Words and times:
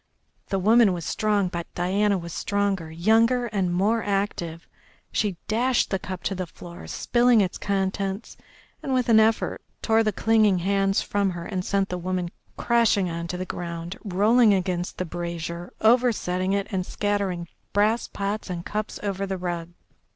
The 0.47 0.57
woman 0.57 0.93
was 0.93 1.05
strong, 1.05 1.47
but 1.47 1.71
Diana 1.75 2.17
was 2.17 2.33
stronger, 2.33 2.89
younger 2.89 3.45
and 3.45 3.71
more 3.71 4.01
active. 4.03 4.67
She 5.11 5.37
dashed 5.47 5.91
the 5.91 5.99
cup 5.99 6.23
to 6.23 6.33
the 6.33 6.47
floor, 6.47 6.87
spilling 6.87 7.39
its 7.39 7.59
contents, 7.59 8.35
and, 8.81 8.95
with 8.95 9.09
an 9.09 9.19
effort, 9.19 9.61
tore 9.83 10.01
the 10.01 10.11
clinging 10.11 10.57
hands 10.57 11.03
from 11.03 11.29
her 11.29 11.45
and 11.45 11.63
sent 11.63 11.89
the 11.89 11.99
woman 11.99 12.31
crashing 12.57 13.11
on 13.11 13.27
to 13.27 13.37
the 13.37 13.45
ground, 13.45 13.95
rolling 14.03 14.55
against 14.55 14.97
the 14.97 15.05
brazier, 15.05 15.71
oversetting 15.81 16.51
it, 16.53 16.65
and 16.71 16.83
scattering 16.83 17.47
brass 17.71 18.07
pots 18.07 18.49
and 18.49 18.65
cups 18.65 18.99
over 19.03 19.27
the 19.27 19.37
rug. 19.37 19.69